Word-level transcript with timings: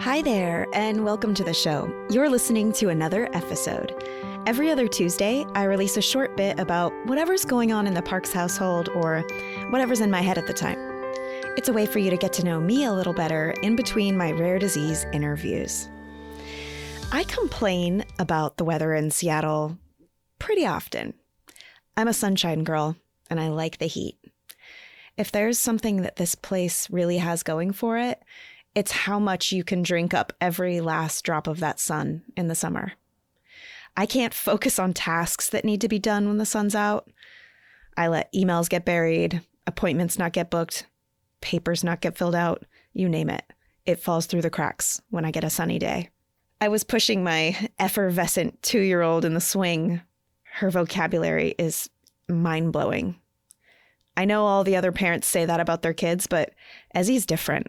Hi 0.00 0.20
there, 0.20 0.66
and 0.74 1.04
welcome 1.04 1.34
to 1.34 1.44
the 1.44 1.54
show. 1.54 1.88
You're 2.10 2.28
listening 2.28 2.72
to 2.74 2.88
another 2.88 3.28
episode. 3.32 3.94
Every 4.44 4.70
other 4.70 4.88
Tuesday, 4.88 5.46
I 5.54 5.64
release 5.64 5.96
a 5.96 6.02
short 6.02 6.36
bit 6.36 6.58
about 6.58 6.92
whatever's 7.06 7.44
going 7.44 7.72
on 7.72 7.86
in 7.86 7.94
the 7.94 8.02
Parks 8.02 8.32
household 8.32 8.88
or 8.88 9.24
whatever's 9.70 10.00
in 10.00 10.10
my 10.10 10.20
head 10.20 10.36
at 10.36 10.48
the 10.48 10.52
time. 10.52 10.76
It's 11.56 11.68
a 11.68 11.72
way 11.72 11.86
for 11.86 12.00
you 12.00 12.10
to 12.10 12.16
get 12.16 12.32
to 12.34 12.44
know 12.44 12.60
me 12.60 12.84
a 12.84 12.92
little 12.92 13.14
better 13.14 13.54
in 13.62 13.76
between 13.76 14.16
my 14.16 14.32
rare 14.32 14.58
disease 14.58 15.06
interviews. 15.12 15.88
I 17.12 17.22
complain 17.24 18.04
about 18.18 18.56
the 18.56 18.64
weather 18.64 18.94
in 18.94 19.12
Seattle 19.12 19.78
pretty 20.40 20.66
often. 20.66 21.14
I'm 21.96 22.08
a 22.08 22.12
sunshine 22.12 22.64
girl, 22.64 22.96
and 23.30 23.38
I 23.38 23.48
like 23.48 23.78
the 23.78 23.86
heat. 23.86 24.18
If 25.16 25.30
there's 25.30 25.60
something 25.60 26.02
that 26.02 26.16
this 26.16 26.34
place 26.34 26.90
really 26.90 27.18
has 27.18 27.44
going 27.44 27.72
for 27.72 27.96
it, 27.96 28.20
it's 28.74 28.92
how 28.92 29.18
much 29.18 29.52
you 29.52 29.64
can 29.64 29.82
drink 29.82 30.12
up 30.12 30.32
every 30.40 30.80
last 30.80 31.24
drop 31.24 31.46
of 31.46 31.60
that 31.60 31.78
sun 31.78 32.22
in 32.36 32.48
the 32.48 32.54
summer. 32.54 32.92
I 33.96 34.06
can't 34.06 34.34
focus 34.34 34.78
on 34.78 34.92
tasks 34.92 35.48
that 35.50 35.64
need 35.64 35.80
to 35.82 35.88
be 35.88 35.98
done 36.00 36.26
when 36.26 36.38
the 36.38 36.46
sun's 36.46 36.74
out. 36.74 37.08
I 37.96 38.08
let 38.08 38.32
emails 38.32 38.68
get 38.68 38.84
buried, 38.84 39.40
appointments 39.66 40.18
not 40.18 40.32
get 40.32 40.50
booked, 40.50 40.86
papers 41.40 41.84
not 41.84 42.00
get 42.00 42.18
filled 42.18 42.34
out, 42.34 42.64
you 42.92 43.08
name 43.08 43.30
it. 43.30 43.44
It 43.86 44.00
falls 44.00 44.26
through 44.26 44.42
the 44.42 44.50
cracks 44.50 45.00
when 45.10 45.24
I 45.24 45.30
get 45.30 45.44
a 45.44 45.50
sunny 45.50 45.78
day. 45.78 46.10
I 46.60 46.68
was 46.68 46.82
pushing 46.82 47.22
my 47.22 47.68
effervescent 47.78 48.62
two 48.62 48.80
year 48.80 49.02
old 49.02 49.24
in 49.24 49.34
the 49.34 49.40
swing. 49.40 50.00
Her 50.44 50.70
vocabulary 50.70 51.54
is 51.58 51.90
mind 52.28 52.72
blowing. 52.72 53.16
I 54.16 54.24
know 54.24 54.44
all 54.46 54.64
the 54.64 54.76
other 54.76 54.92
parents 54.92 55.26
say 55.26 55.44
that 55.44 55.60
about 55.60 55.82
their 55.82 55.92
kids, 55.92 56.26
but 56.26 56.54
Ezzy's 56.94 57.26
different. 57.26 57.68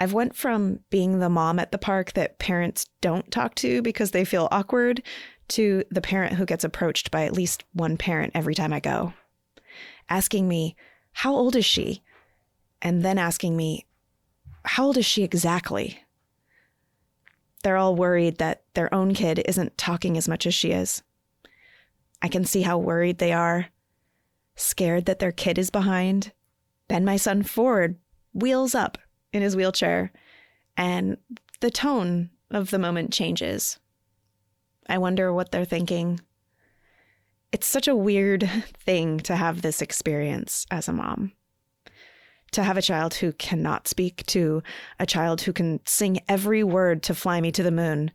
I've 0.00 0.14
went 0.14 0.34
from 0.34 0.80
being 0.88 1.18
the 1.18 1.28
mom 1.28 1.58
at 1.58 1.72
the 1.72 1.78
park 1.78 2.14
that 2.14 2.38
parents 2.38 2.86
don't 3.02 3.30
talk 3.30 3.54
to 3.56 3.82
because 3.82 4.12
they 4.12 4.24
feel 4.24 4.48
awkward 4.50 5.02
to 5.48 5.84
the 5.90 6.00
parent 6.00 6.34
who 6.34 6.46
gets 6.46 6.64
approached 6.64 7.10
by 7.10 7.26
at 7.26 7.34
least 7.34 7.64
one 7.74 7.98
parent 7.98 8.32
every 8.34 8.54
time 8.54 8.72
I 8.72 8.80
go, 8.80 9.12
asking 10.08 10.48
me, 10.48 10.74
How 11.12 11.34
old 11.34 11.54
is 11.54 11.66
she? 11.66 12.02
And 12.80 13.02
then 13.02 13.18
asking 13.18 13.58
me, 13.58 13.84
How 14.64 14.86
old 14.86 14.96
is 14.96 15.04
she 15.04 15.22
exactly? 15.22 16.02
They're 17.62 17.76
all 17.76 17.94
worried 17.94 18.38
that 18.38 18.62
their 18.72 18.92
own 18.94 19.12
kid 19.12 19.42
isn't 19.44 19.76
talking 19.76 20.16
as 20.16 20.26
much 20.26 20.46
as 20.46 20.54
she 20.54 20.70
is. 20.70 21.02
I 22.22 22.28
can 22.28 22.46
see 22.46 22.62
how 22.62 22.78
worried 22.78 23.18
they 23.18 23.34
are, 23.34 23.66
scared 24.56 25.04
that 25.04 25.18
their 25.18 25.32
kid 25.32 25.58
is 25.58 25.68
behind. 25.68 26.32
Then 26.88 27.04
my 27.04 27.18
son 27.18 27.42
Ford 27.42 27.98
wheels 28.32 28.74
up 28.74 28.96
in 29.32 29.42
his 29.42 29.56
wheelchair, 29.56 30.12
and 30.76 31.16
the 31.60 31.70
tone 31.70 32.30
of 32.50 32.70
the 32.70 32.78
moment 32.78 33.12
changes. 33.12 33.78
I 34.88 34.98
wonder 34.98 35.32
what 35.32 35.52
they're 35.52 35.64
thinking. 35.64 36.20
It's 37.52 37.66
such 37.66 37.88
a 37.88 37.96
weird 37.96 38.48
thing 38.84 39.20
to 39.20 39.36
have 39.36 39.62
this 39.62 39.82
experience 39.82 40.66
as 40.70 40.88
a 40.88 40.92
mom. 40.92 41.32
To 42.52 42.64
have 42.64 42.76
a 42.76 42.82
child 42.82 43.14
who 43.14 43.32
cannot 43.32 43.86
speak, 43.86 44.26
to 44.26 44.62
a 44.98 45.06
child 45.06 45.42
who 45.42 45.52
can 45.52 45.80
sing 45.86 46.20
every 46.28 46.64
word 46.64 47.02
to 47.04 47.14
Fly 47.14 47.40
Me 47.40 47.52
to 47.52 47.62
the 47.62 47.70
Moon 47.70 48.10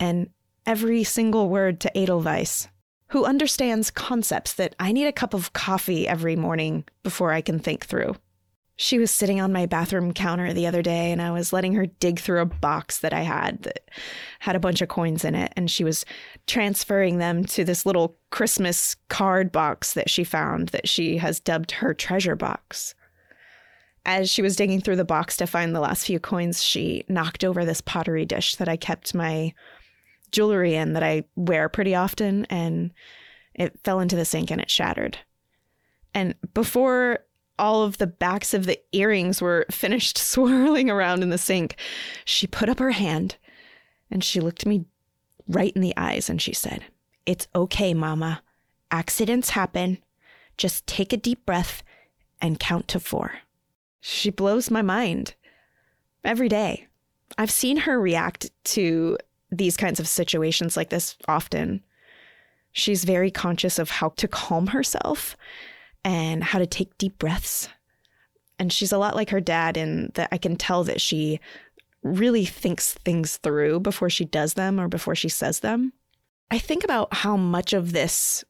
and 0.00 0.30
every 0.66 1.04
single 1.04 1.48
word 1.48 1.80
to 1.80 1.96
Edelweiss, 1.96 2.66
who 3.08 3.24
understands 3.24 3.92
concepts 3.92 4.54
that 4.54 4.74
I 4.80 4.90
need 4.90 5.06
a 5.06 5.12
cup 5.12 5.34
of 5.34 5.52
coffee 5.52 6.08
every 6.08 6.34
morning 6.34 6.84
before 7.04 7.32
I 7.32 7.40
can 7.40 7.60
think 7.60 7.86
through. 7.86 8.16
She 8.78 8.98
was 8.98 9.10
sitting 9.10 9.40
on 9.40 9.52
my 9.52 9.64
bathroom 9.64 10.12
counter 10.12 10.52
the 10.52 10.66
other 10.66 10.82
day, 10.82 11.10
and 11.10 11.22
I 11.22 11.30
was 11.30 11.52
letting 11.52 11.72
her 11.74 11.86
dig 11.86 12.20
through 12.20 12.42
a 12.42 12.46
box 12.46 12.98
that 12.98 13.14
I 13.14 13.22
had 13.22 13.62
that 13.62 13.90
had 14.40 14.54
a 14.54 14.60
bunch 14.60 14.82
of 14.82 14.88
coins 14.88 15.24
in 15.24 15.34
it. 15.34 15.52
And 15.56 15.70
she 15.70 15.82
was 15.82 16.04
transferring 16.46 17.16
them 17.16 17.46
to 17.46 17.64
this 17.64 17.86
little 17.86 18.18
Christmas 18.30 18.94
card 19.08 19.50
box 19.50 19.94
that 19.94 20.10
she 20.10 20.24
found 20.24 20.68
that 20.68 20.88
she 20.88 21.16
has 21.16 21.40
dubbed 21.40 21.70
her 21.72 21.94
treasure 21.94 22.36
box. 22.36 22.94
As 24.04 24.30
she 24.30 24.42
was 24.42 24.56
digging 24.56 24.82
through 24.82 24.96
the 24.96 25.04
box 25.04 25.38
to 25.38 25.46
find 25.46 25.74
the 25.74 25.80
last 25.80 26.06
few 26.06 26.20
coins, 26.20 26.62
she 26.62 27.02
knocked 27.08 27.44
over 27.44 27.64
this 27.64 27.80
pottery 27.80 28.26
dish 28.26 28.56
that 28.56 28.68
I 28.68 28.76
kept 28.76 29.14
my 29.14 29.54
jewelry 30.32 30.74
in 30.74 30.92
that 30.92 31.02
I 31.02 31.24
wear 31.34 31.70
pretty 31.70 31.94
often, 31.94 32.44
and 32.50 32.92
it 33.54 33.80
fell 33.84 34.00
into 34.00 34.16
the 34.16 34.26
sink 34.26 34.50
and 34.50 34.60
it 34.60 34.70
shattered. 34.70 35.18
And 36.12 36.34
before 36.52 37.20
all 37.58 37.82
of 37.82 37.98
the 37.98 38.06
backs 38.06 38.54
of 38.54 38.66
the 38.66 38.80
earrings 38.92 39.40
were 39.40 39.66
finished 39.70 40.18
swirling 40.18 40.90
around 40.90 41.22
in 41.22 41.30
the 41.30 41.38
sink, 41.38 41.76
she 42.24 42.46
put 42.46 42.68
up 42.68 42.78
her 42.78 42.92
hand 42.92 43.36
and 44.10 44.22
she 44.22 44.40
looked 44.40 44.66
me 44.66 44.84
right 45.48 45.72
in 45.74 45.82
the 45.82 45.94
eyes 45.96 46.28
and 46.28 46.40
she 46.40 46.52
said, 46.52 46.84
It's 47.24 47.48
okay, 47.54 47.94
Mama. 47.94 48.42
Accidents 48.90 49.50
happen. 49.50 49.98
Just 50.56 50.86
take 50.86 51.12
a 51.12 51.18
deep 51.18 51.44
breath 51.44 51.82
and 52.40 52.60
count 52.60 52.88
to 52.88 53.00
four. 53.00 53.32
She 54.00 54.30
blows 54.30 54.70
my 54.70 54.82
mind 54.82 55.34
every 56.24 56.48
day. 56.48 56.86
I've 57.36 57.50
seen 57.50 57.78
her 57.78 58.00
react 58.00 58.50
to 58.64 59.18
these 59.50 59.76
kinds 59.76 60.00
of 60.00 60.08
situations 60.08 60.76
like 60.76 60.90
this 60.90 61.16
often. 61.28 61.82
She's 62.72 63.04
very 63.04 63.30
conscious 63.30 63.78
of 63.78 63.90
how 63.90 64.10
to 64.10 64.28
calm 64.28 64.68
herself 64.68 65.36
and 66.06 66.44
how 66.44 66.60
to 66.60 66.66
take 66.66 66.96
deep 66.98 67.18
breaths. 67.18 67.68
And 68.60 68.72
she's 68.72 68.92
a 68.92 68.98
lot 68.98 69.16
like 69.16 69.30
her 69.30 69.40
dad 69.40 69.76
in 69.76 70.12
that 70.14 70.28
I 70.30 70.38
can 70.38 70.54
tell 70.54 70.84
that 70.84 71.00
she 71.00 71.40
really 72.04 72.44
thinks 72.44 72.94
things 72.94 73.38
through 73.38 73.80
before 73.80 74.08
she 74.08 74.24
does 74.24 74.54
them 74.54 74.78
or 74.78 74.86
before 74.86 75.16
she 75.16 75.28
says 75.28 75.60
them. 75.60 75.92
I 76.48 76.60
think 76.60 76.84
about 76.84 77.12
how 77.12 77.36
much 77.36 77.72
of 77.72 77.92
this 77.92 78.44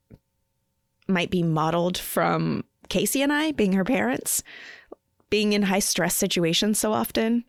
might 1.09 1.31
be 1.31 1.43
modeled 1.43 1.97
from 1.97 2.63
Casey 2.91 3.23
and 3.23 3.33
I 3.33 3.53
being 3.53 3.73
her 3.73 3.85
parents, 3.85 4.43
being 5.31 5.55
in 5.55 5.63
high 5.63 5.79
stress 5.79 6.15
situations 6.15 6.79
so 6.79 6.93
often. 6.93 7.43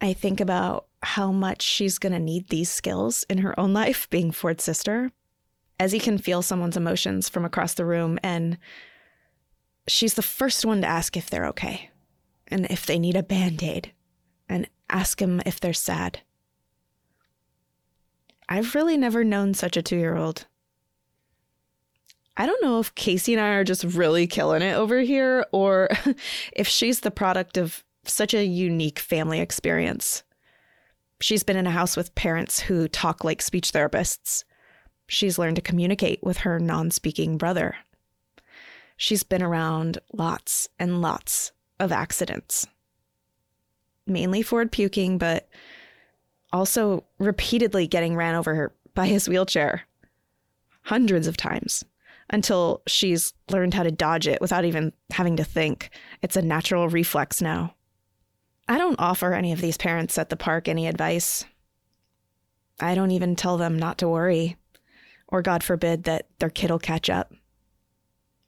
I 0.00 0.12
think 0.12 0.40
about 0.40 0.86
how 1.02 1.32
much 1.32 1.62
she's 1.62 1.98
going 1.98 2.12
to 2.12 2.20
need 2.20 2.48
these 2.48 2.70
skills 2.70 3.24
in 3.28 3.38
her 3.38 3.58
own 3.58 3.72
life, 3.72 4.08
being 4.08 4.30
Ford's 4.30 4.62
sister. 4.62 5.10
Ezzy 5.80 6.00
can 6.00 6.18
feel 6.18 6.42
someone's 6.42 6.76
emotions 6.76 7.28
from 7.28 7.44
across 7.44 7.74
the 7.74 7.84
room, 7.84 8.18
and 8.22 8.58
she's 9.88 10.14
the 10.14 10.22
first 10.22 10.64
one 10.64 10.80
to 10.80 10.86
ask 10.86 11.16
if 11.16 11.28
they're 11.28 11.46
okay 11.46 11.90
and 12.48 12.66
if 12.70 12.86
they 12.86 12.98
need 12.98 13.16
a 13.16 13.22
band 13.22 13.62
aid 13.62 13.92
and 14.48 14.68
ask 14.88 15.18
them 15.18 15.42
if 15.44 15.58
they're 15.58 15.72
sad. 15.72 16.20
I've 18.48 18.74
really 18.74 18.96
never 18.96 19.24
known 19.24 19.54
such 19.54 19.76
a 19.76 19.82
two 19.82 19.96
year 19.96 20.16
old. 20.16 20.46
I 22.36 22.46
don't 22.46 22.62
know 22.62 22.80
if 22.80 22.94
Casey 22.94 23.32
and 23.32 23.40
I 23.40 23.50
are 23.50 23.64
just 23.64 23.84
really 23.84 24.26
killing 24.26 24.62
it 24.62 24.74
over 24.74 25.00
here 25.00 25.46
or 25.52 25.88
if 26.52 26.66
she's 26.66 27.00
the 27.00 27.10
product 27.10 27.56
of 27.56 27.84
such 28.04 28.34
a 28.34 28.44
unique 28.44 28.98
family 28.98 29.40
experience. 29.40 30.22
She's 31.20 31.44
been 31.44 31.56
in 31.56 31.66
a 31.66 31.70
house 31.70 31.96
with 31.96 32.14
parents 32.14 32.60
who 32.60 32.88
talk 32.88 33.24
like 33.24 33.40
speech 33.40 33.72
therapists. 33.72 34.44
She's 35.06 35.38
learned 35.38 35.56
to 35.56 35.62
communicate 35.62 36.22
with 36.22 36.38
her 36.38 36.58
non 36.58 36.90
speaking 36.90 37.36
brother. 37.36 37.76
She's 38.96 39.22
been 39.22 39.42
around 39.42 39.98
lots 40.12 40.68
and 40.78 41.02
lots 41.02 41.52
of 41.80 41.92
accidents, 41.92 42.66
mainly 44.06 44.42
Ford 44.42 44.70
puking, 44.70 45.18
but 45.18 45.48
also 46.52 47.04
repeatedly 47.18 47.86
getting 47.86 48.14
ran 48.14 48.34
over 48.34 48.72
by 48.94 49.06
his 49.06 49.28
wheelchair 49.28 49.82
hundreds 50.82 51.26
of 51.26 51.36
times 51.36 51.84
until 52.30 52.82
she's 52.86 53.34
learned 53.50 53.74
how 53.74 53.82
to 53.82 53.90
dodge 53.90 54.28
it 54.28 54.40
without 54.40 54.64
even 54.64 54.92
having 55.10 55.36
to 55.36 55.44
think. 55.44 55.90
It's 56.22 56.36
a 56.36 56.42
natural 56.42 56.88
reflex 56.88 57.42
now. 57.42 57.74
I 58.68 58.78
don't 58.78 58.98
offer 58.98 59.34
any 59.34 59.52
of 59.52 59.60
these 59.60 59.76
parents 59.76 60.16
at 60.16 60.30
the 60.30 60.36
park 60.36 60.68
any 60.68 60.86
advice. 60.86 61.44
I 62.80 62.94
don't 62.94 63.10
even 63.10 63.36
tell 63.36 63.58
them 63.58 63.78
not 63.78 63.98
to 63.98 64.08
worry 64.08 64.56
or 65.34 65.42
God 65.42 65.64
forbid 65.64 66.04
that 66.04 66.28
their 66.38 66.48
kid 66.48 66.70
will 66.70 66.78
catch 66.78 67.10
up. 67.10 67.34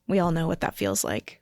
We 0.07 0.19
all 0.19 0.31
know 0.31 0.47
what 0.47 0.61
that 0.61 0.77
feels 0.77 1.03
like. 1.03 1.41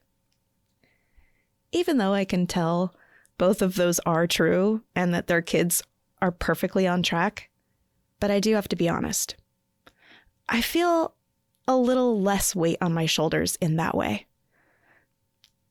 Even 1.71 2.00
though 2.00 2.15
I 2.15 2.25
can 2.25 2.47
tell 2.47 2.95
both 3.38 3.62
of 3.62 3.75
those 3.75 4.00
are 4.07 4.25
true 4.25 4.81
and 4.95 5.13
that 5.13 5.27
their 5.27 5.44
kids 5.44 5.83
are 6.19 6.31
perfectly 6.31 6.88
on 6.88 7.03
track, 7.03 7.51
but 8.19 8.31
I 8.31 8.39
do 8.39 8.56
have 8.56 8.68
to 8.69 8.75
be 8.75 8.89
honest. 8.89 9.36
I 10.50 10.62
feel 10.62 11.13
a 11.68 11.77
little 11.77 12.19
less 12.19 12.56
weight 12.56 12.80
on 12.81 12.91
my 12.91 13.06
shoulders 13.06 13.56
in 13.62 13.75
that 13.75 13.95
way, 13.95 14.25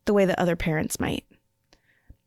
the 0.05 0.15
way 0.15 0.25
that 0.25 0.39
other 0.39 0.55
parents 0.55 1.01
might. 1.01 1.25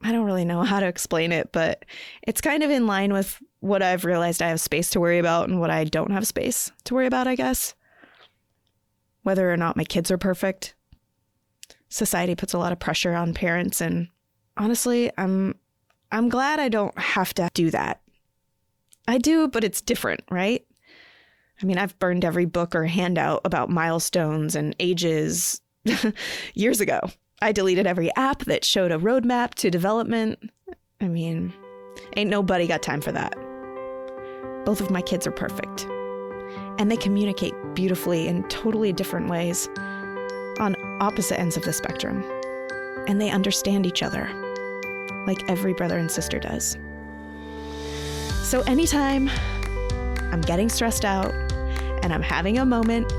I 0.01 0.11
don't 0.11 0.25
really 0.25 0.45
know 0.45 0.61
how 0.63 0.79
to 0.79 0.87
explain 0.87 1.31
it, 1.31 1.51
but 1.51 1.85
it's 2.21 2.41
kind 2.41 2.63
of 2.63 2.69
in 2.69 2.85
line 2.85 3.13
with 3.13 3.41
what 3.61 3.81
I've 3.81 4.05
realized 4.05 4.41
I 4.41 4.49
have 4.49 4.61
space 4.61 4.89
to 4.91 4.99
worry 4.99 5.17
about 5.17 5.49
and 5.49 5.59
what 5.59 5.71
I 5.71 5.83
don't 5.85 6.11
have 6.11 6.27
space 6.27 6.71
to 6.85 6.93
worry 6.93 7.07
about, 7.07 7.27
I 7.27 7.35
guess. 7.35 7.73
Whether 9.23 9.51
or 9.51 9.57
not 9.57 9.75
my 9.75 9.83
kids 9.83 10.11
are 10.11 10.17
perfect. 10.17 10.75
Society 11.89 12.35
puts 12.35 12.53
a 12.53 12.59
lot 12.59 12.71
of 12.71 12.79
pressure 12.79 13.13
on 13.13 13.33
parents, 13.33 13.81
and 13.81 14.09
honestly, 14.55 15.11
I'm 15.17 15.55
I'm 16.11 16.29
glad 16.29 16.59
I 16.59 16.69
don't 16.69 16.97
have 16.97 17.33
to 17.35 17.49
do 17.53 17.71
that. 17.71 18.01
I 19.07 19.17
do, 19.17 19.47
but 19.47 19.63
it's 19.63 19.81
different, 19.81 20.21
right? 20.29 20.65
I 21.61 21.65
mean, 21.65 21.77
I've 21.77 21.97
burned 21.97 22.23
every 22.23 22.45
book 22.45 22.75
or 22.75 22.85
handout 22.85 23.41
about 23.45 23.69
milestones 23.69 24.55
and 24.55 24.75
ages 24.79 25.59
years 26.53 26.81
ago. 26.81 26.99
I 27.39 27.51
deleted 27.51 27.85
every 27.85 28.13
app 28.15 28.45
that 28.45 28.65
showed 28.65 28.91
a 28.91 28.97
roadmap 28.97 29.53
to 29.55 29.69
development. 29.69 30.39
I 30.99 31.07
mean, 31.07 31.53
ain't 32.15 32.31
nobody 32.31 32.65
got 32.65 32.81
time 32.81 32.99
for 32.99 33.11
that. 33.11 33.35
Both 34.65 34.81
of 34.81 34.89
my 34.89 35.01
kids 35.01 35.27
are 35.27 35.31
perfect. 35.31 35.85
And 36.79 36.89
they 36.89 36.97
communicate 36.97 37.53
beautifully 37.75 38.27
in 38.27 38.43
totally 38.49 38.91
different 38.91 39.29
ways 39.29 39.69
on 40.59 40.75
opposite 40.99 41.39
ends 41.39 41.57
of 41.57 41.63
the 41.63 41.73
spectrum. 41.73 42.23
And 43.07 43.21
they 43.21 43.29
understand 43.29 43.85
each 43.85 44.01
other, 44.01 44.27
like 45.27 45.47
every 45.47 45.73
brother 45.73 45.97
and 45.97 46.09
sister 46.09 46.39
does. 46.39 46.75
So, 48.43 48.61
anytime 48.61 49.29
I'm 50.31 50.41
getting 50.41 50.69
stressed 50.69 51.05
out 51.05 51.33
and 52.03 52.13
I'm 52.13 52.23
having 52.23 52.57
a 52.57 52.65
moment, 52.65 53.11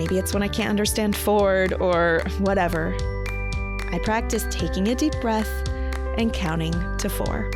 maybe 0.00 0.16
it's 0.16 0.32
when 0.32 0.42
I 0.42 0.48
can't 0.48 0.70
understand 0.70 1.14
Ford 1.14 1.74
or 1.74 2.22
whatever, 2.38 2.96
I 3.92 4.00
practice 4.02 4.46
taking 4.50 4.88
a 4.88 4.94
deep 4.94 5.12
breath 5.20 5.50
and 6.16 6.32
counting 6.32 6.72
to 6.96 7.10
four. 7.10 7.50